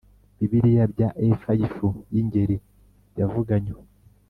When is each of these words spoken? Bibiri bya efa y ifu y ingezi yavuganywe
Bibiri 0.37 0.71
bya 0.93 1.09
efa 1.29 1.51
y 1.59 1.61
ifu 1.67 1.87
y 2.13 2.15
ingezi 2.21 2.57
yavuganywe 3.19 3.79